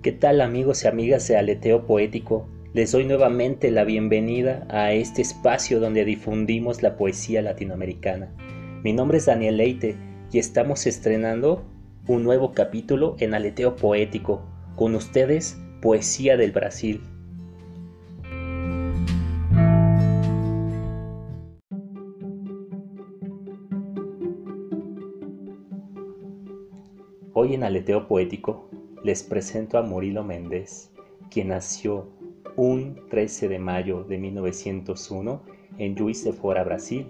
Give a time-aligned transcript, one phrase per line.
[0.00, 2.48] ¿Qué tal amigos y amigas de Aleteo Poético?
[2.72, 8.32] Les doy nuevamente la bienvenida a este espacio donde difundimos la poesía latinoamericana.
[8.84, 9.96] Mi nombre es Daniel Leite
[10.30, 11.64] y estamos estrenando
[12.06, 14.48] un nuevo capítulo en Aleteo Poético.
[14.76, 17.02] Con ustedes, Poesía del Brasil.
[27.32, 28.68] Hoy en Aleteo Poético
[29.08, 30.90] les presento a Murilo Méndez,
[31.30, 32.10] quien nació
[32.56, 35.42] un 13 de mayo de 1901
[35.78, 37.06] en Juiz de Fora, Brasil.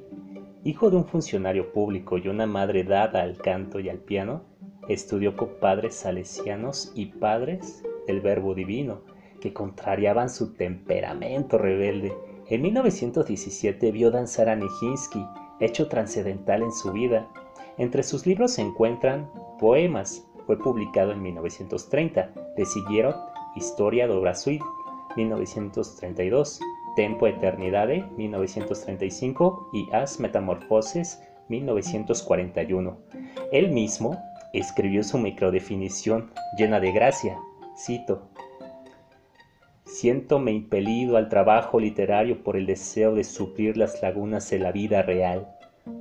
[0.63, 4.43] Hijo de un funcionario público y una madre dada al canto y al piano,
[4.87, 9.01] estudió con padres salesianos y padres del Verbo Divino,
[9.41, 12.13] que contrariaban su temperamento rebelde.
[12.47, 15.27] En 1917 vio danzar a Nijinsky,
[15.59, 17.29] hecho trascendental en su vida.
[17.77, 19.29] Entre sus libros se encuentran
[19.59, 22.31] poemas, fue publicado en 1930.
[22.57, 23.15] Le siguieron
[23.55, 24.63] Historia do Brasil,
[25.15, 26.61] 1932,
[26.97, 32.97] Tempo Eternidade, 1935 y As Metamorfoses, 1941.
[33.53, 34.19] Él mismo
[34.55, 37.39] escribió su microdefinición llena de gracia.
[37.77, 38.31] Cito.
[39.85, 45.03] Siéntome impelido al trabajo literario por el deseo de suplir las lagunas de la vida
[45.03, 45.47] real,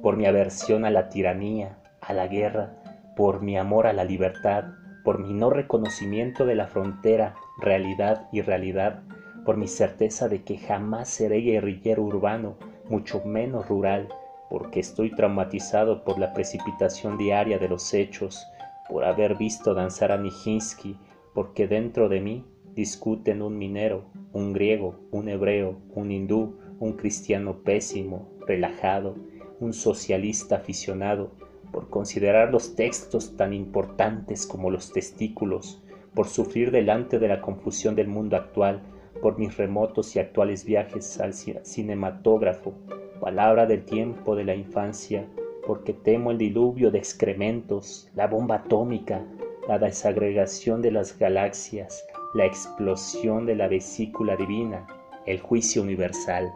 [0.01, 2.77] por mi aversión a la tiranía, a la guerra,
[3.17, 4.65] por mi amor a la libertad,
[5.03, 9.01] por mi no reconocimiento de la frontera, realidad y realidad,
[9.43, 12.57] por mi certeza de que jamás seré guerrillero urbano,
[12.89, 14.07] mucho menos rural,
[14.51, 18.47] porque estoy traumatizado por la precipitación diaria de los hechos,
[18.87, 20.95] por haber visto danzar a Nijinsky,
[21.33, 27.63] porque dentro de mí discuten un minero, un griego, un hebreo, un hindú, un cristiano
[27.63, 29.15] pésimo, relajado,
[29.59, 31.31] un socialista aficionado,
[31.71, 35.81] por considerar los textos tan importantes como los testículos,
[36.13, 38.81] por sufrir delante de la confusión del mundo actual,
[39.21, 42.73] por mis remotos y actuales viajes al cinematógrafo,
[43.19, 45.27] palabra del tiempo de la infancia,
[45.65, 49.25] porque temo el diluvio de excrementos, la bomba atómica,
[49.67, 54.87] la desagregación de las galaxias, la explosión de la vesícula divina,
[55.25, 56.53] el juicio universal.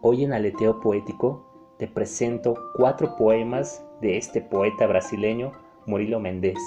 [0.00, 1.44] Hoy en Aleteo Poético
[1.78, 5.52] te presento cuatro poemas de este poeta brasileño
[5.86, 6.58] Murilo Méndez.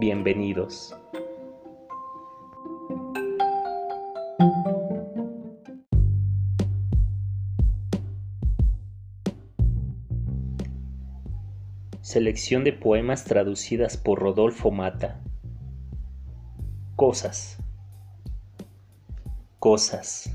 [0.00, 0.96] Bienvenidos.
[12.00, 15.20] Selección de poemas traducidas por Rodolfo Mata.
[16.96, 17.58] Cosas.
[19.60, 20.34] Cosas.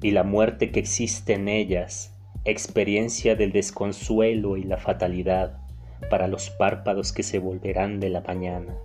[0.00, 2.13] Y la muerte que existe en ellas
[2.44, 5.58] experiencia del desconsuelo y la fatalidad
[6.10, 8.76] para los párpados que se volverán de la mañana,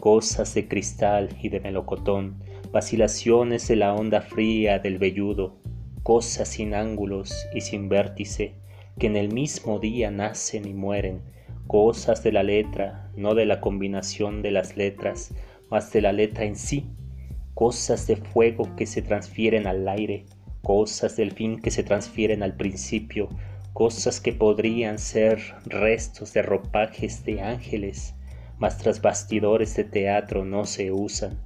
[0.00, 5.56] cosas de cristal y de melocotón, vacilaciones de la onda fría del velludo,
[6.02, 8.54] cosas sin ángulos y sin vértice,
[8.98, 11.20] que en el mismo día nacen y mueren,
[11.66, 15.32] cosas de la letra, no de la combinación de las letras,
[15.70, 16.86] mas de la letra en sí,
[17.54, 20.26] cosas de fuego que se transfieren al aire,
[20.66, 23.28] cosas del fin que se transfieren al principio,
[23.72, 28.16] cosas que podrían ser restos de ropajes de ángeles,
[28.58, 31.38] mas tras bastidores de teatro no se usan,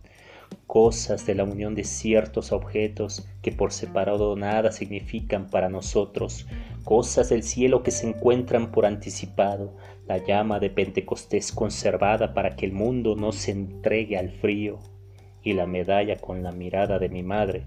[0.66, 6.46] cosas de la unión de ciertos objetos que por separado nada significan para nosotros,
[6.84, 9.76] cosas del cielo que se encuentran por anticipado,
[10.08, 14.78] la llama de Pentecostés conservada para que el mundo no se entregue al frío,
[15.42, 17.66] y la medalla con la mirada de mi madre,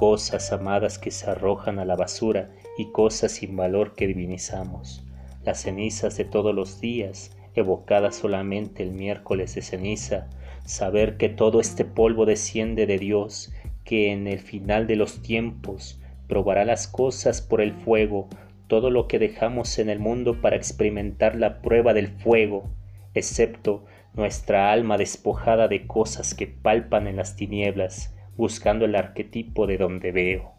[0.00, 5.04] cosas amadas que se arrojan a la basura y cosas sin valor que divinizamos,
[5.44, 10.26] las cenizas de todos los días, evocadas solamente el miércoles de ceniza,
[10.64, 13.52] saber que todo este polvo desciende de Dios,
[13.84, 18.30] que en el final de los tiempos probará las cosas por el fuego,
[18.68, 22.70] todo lo que dejamos en el mundo para experimentar la prueba del fuego,
[23.12, 23.84] excepto
[24.14, 30.12] nuestra alma despojada de cosas que palpan en las tinieblas, buscando el arquetipo de donde
[30.12, 30.52] veo.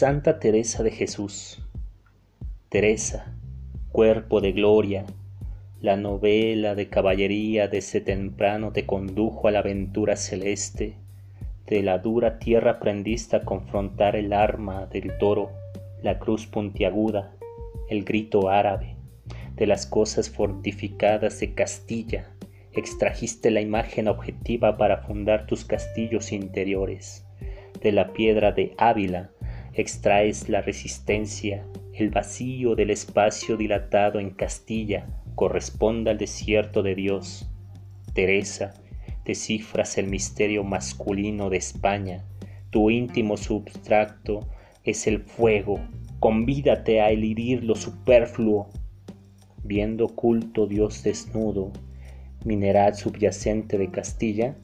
[0.00, 1.62] Santa Teresa de Jesús.
[2.70, 3.34] Teresa,
[3.90, 5.04] cuerpo de gloria,
[5.80, 10.96] la novela de caballería desde temprano te condujo a la aventura celeste,
[11.66, 15.59] de la dura tierra aprendiste a confrontar el arma del toro
[16.02, 17.34] la cruz puntiaguda,
[17.88, 18.96] el grito árabe,
[19.56, 22.30] de las cosas fortificadas de Castilla,
[22.72, 27.26] extrajiste la imagen objetiva para fundar tus castillos interiores,
[27.82, 29.30] de la piedra de Ávila,
[29.74, 37.50] extraes la resistencia, el vacío del espacio dilatado en Castilla corresponde al desierto de Dios.
[38.14, 38.74] Teresa,
[39.24, 42.24] descifras el misterio masculino de España.
[42.70, 44.48] Tu íntimo substrato
[44.84, 45.80] es el fuego.
[46.18, 48.68] Convídate a elidir lo superfluo.
[49.62, 51.72] Viendo oculto Dios desnudo,
[52.44, 54.56] mineral subyacente de Castilla,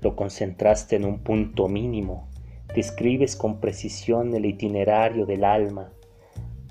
[0.00, 2.28] lo concentraste en un punto mínimo.
[2.74, 5.92] Describes con precisión el itinerario del alma.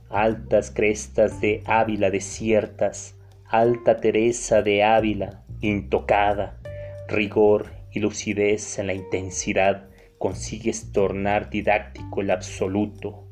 [0.09, 3.15] Altas crestas de Ávila desiertas,
[3.45, 6.59] alta Teresa de Ávila, intocada,
[7.07, 9.87] rigor y lucidez en la intensidad,
[10.23, 13.27] consigues tornar didáctico el absoluto.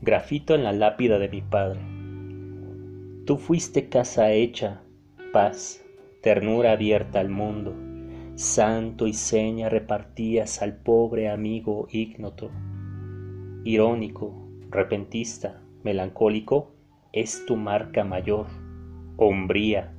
[0.00, 1.80] Grafito en la lápida de mi padre.
[3.26, 4.80] Tú fuiste casa hecha,
[5.34, 5.84] paz,
[6.22, 7.91] ternura abierta al mundo
[8.42, 12.50] santo y seña repartías al pobre amigo ignoto.
[13.62, 14.34] Irónico,
[14.68, 16.74] repentista, melancólico,
[17.12, 18.46] es tu marca mayor,
[19.16, 19.94] hombría,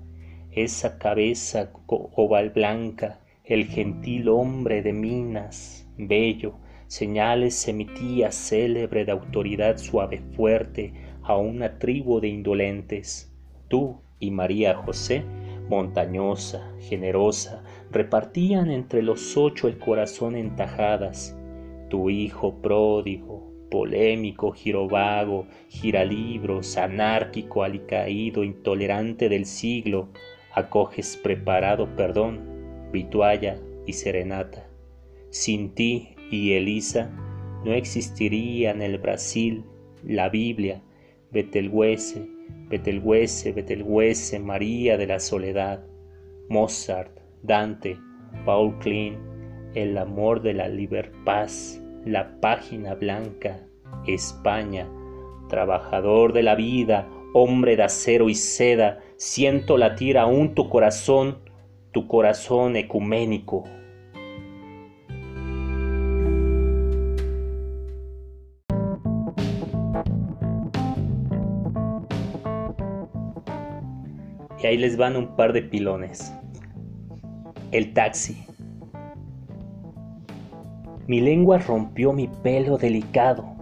[0.51, 6.56] esa cabeza oval blanca, el gentil hombre de minas, bello,
[6.88, 10.94] señales emitía célebre de autoridad suave fuerte
[11.24, 13.34] a una tribu de indolentes.
[13.69, 15.24] Tú y María José
[15.69, 17.63] montañosa, generosa,
[17.94, 21.38] repartían entre los ocho el corazón en tajadas.
[21.90, 30.10] Tu hijo pródigo, polémico, girovago, giralibros, anárquico, alicaído, intolerante del siglo,
[30.54, 34.68] acoges preparado perdón, vitualla y serenata.
[35.30, 37.12] Sin ti y Elisa
[37.63, 39.66] no existiría en el Brasil
[40.04, 40.81] la Biblia,
[41.31, 42.28] Betelhuese,
[42.69, 45.84] Betelhuese, Betelhuese, María de la Soledad,
[46.50, 48.00] Mozart, Dante,
[48.45, 49.19] Paul Klein,
[49.75, 51.50] El amor de la libertad,
[52.06, 53.60] La página blanca,
[54.07, 54.90] España,
[55.50, 61.40] trabajador de la vida, hombre de acero y seda, siento latir aún tu corazón,
[61.92, 63.63] tu corazón ecuménico.
[74.63, 76.34] y ahí les van un par de pilones.
[77.73, 78.37] El taxi.
[81.07, 83.55] Mi lengua rompió mi pelo delicado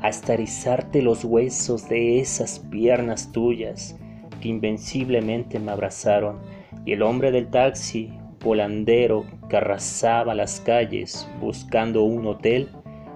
[0.00, 3.98] hasta erizarte los huesos de esas piernas tuyas
[4.40, 6.38] que invenciblemente me abrazaron
[6.86, 8.12] y el hombre del taxi,
[8.44, 12.68] volandero que arrasaba las calles buscando un hotel,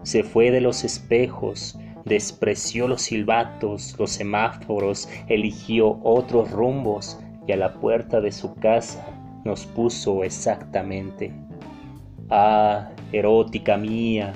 [0.02, 7.56] se fue de los espejos despreció los silbatos, los semáforos, eligió otros rumbos y a
[7.56, 11.32] la puerta de su casa nos puso exactamente.
[12.30, 14.32] Ah, erótica mía,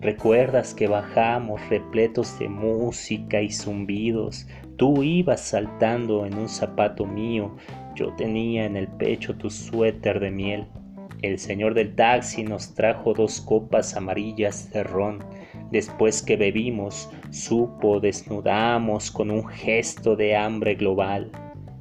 [0.00, 4.46] recuerdas que bajamos repletos de música y zumbidos,
[4.76, 7.56] tú ibas saltando en un zapato mío,
[7.94, 10.66] yo tenía en el pecho tu suéter de miel.
[11.22, 15.18] El señor del taxi nos trajo dos copas amarillas de ron
[15.70, 21.30] Después que bebimos, supo desnudamos con un gesto de hambre global.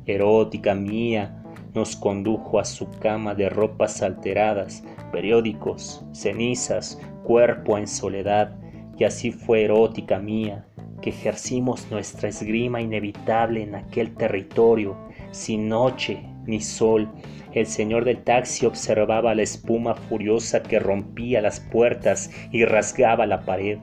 [0.05, 1.41] Erótica mía,
[1.77, 8.57] nos condujo a su cama de ropas alteradas, periódicos, cenizas, cuerpo en soledad,
[8.97, 10.65] y así fue erótica mía,
[11.03, 14.97] que ejercimos nuestra esgrima inevitable en aquel territorio,
[15.29, 17.07] sin noche ni sol,
[17.53, 23.41] el señor del taxi observaba la espuma furiosa que rompía las puertas y rasgaba la
[23.41, 23.77] pared.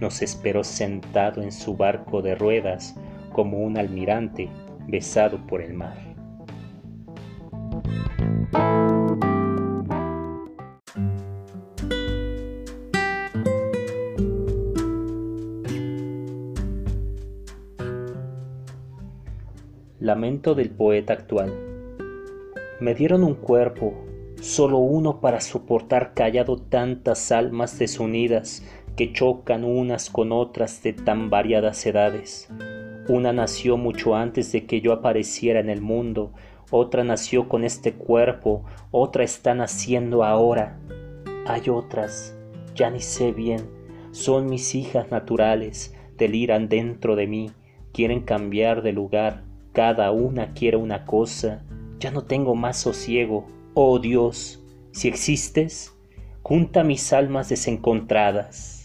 [0.00, 2.96] Nos esperó sentado en su barco de ruedas
[3.32, 4.48] como un almirante
[4.88, 6.07] besado por el mar.
[20.00, 21.52] Lamento del poeta actual.
[22.80, 23.94] Me dieron un cuerpo,
[24.40, 28.62] solo uno para soportar callado tantas almas desunidas
[28.96, 32.48] que chocan unas con otras de tan variadas edades.
[33.08, 36.32] Una nació mucho antes de que yo apareciera en el mundo,
[36.70, 40.78] otra nació con este cuerpo, otra está naciendo ahora.
[41.46, 42.36] Hay otras,
[42.74, 43.68] ya ni sé bien,
[44.10, 47.50] son mis hijas naturales, deliran dentro de mí,
[47.92, 51.64] quieren cambiar de lugar, cada una quiere una cosa,
[51.98, 53.46] ya no tengo más sosiego.
[53.74, 55.94] Oh Dios, si existes,
[56.42, 58.77] junta mis almas desencontradas.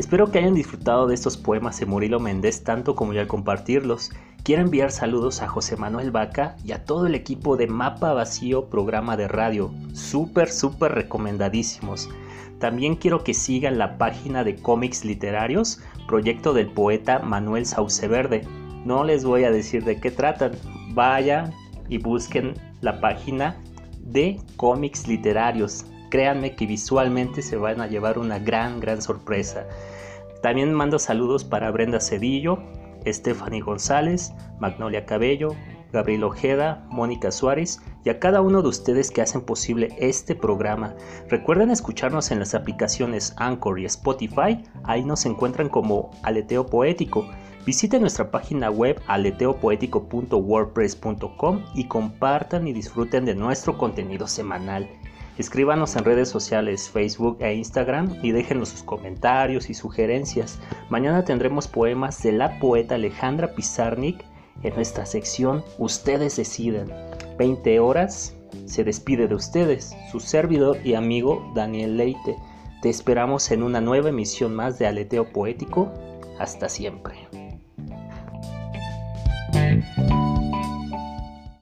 [0.00, 4.10] Espero que hayan disfrutado de estos poemas de Murilo Méndez tanto como yo al compartirlos.
[4.42, 8.70] Quiero enviar saludos a José Manuel Vaca y a todo el equipo de Mapa Vacío
[8.70, 9.70] programa de radio.
[9.92, 12.08] Súper, súper recomendadísimos.
[12.58, 18.48] También quiero que sigan la página de cómics literarios, proyecto del poeta Manuel Sauceverde.
[18.86, 20.52] No les voy a decir de qué tratan.
[20.94, 21.52] Vayan
[21.90, 23.54] y busquen la página
[23.98, 25.84] de cómics literarios.
[26.10, 29.66] Créanme que visualmente se van a llevar una gran, gran sorpresa.
[30.42, 32.58] También mando saludos para Brenda Cedillo,
[33.06, 35.54] Stephanie González, Magnolia Cabello,
[35.92, 40.94] Gabriel Ojeda, Mónica Suárez y a cada uno de ustedes que hacen posible este programa.
[41.28, 47.28] Recuerden escucharnos en las aplicaciones Anchor y Spotify, ahí nos encuentran como Aleteo Poético.
[47.66, 54.88] Visiten nuestra página web aleteopoético.wordpress.com y compartan y disfruten de nuestro contenido semanal.
[55.40, 60.58] Escríbanos en redes sociales, Facebook e Instagram y déjenos sus comentarios y sugerencias.
[60.90, 64.22] Mañana tendremos poemas de la poeta Alejandra Pizarnik
[64.62, 66.92] en nuestra sección Ustedes deciden.
[67.38, 72.36] 20 horas se despide de ustedes, su servidor y amigo Daniel Leite.
[72.82, 75.90] Te esperamos en una nueva emisión más de Aleteo Poético.
[76.38, 77.39] Hasta siempre.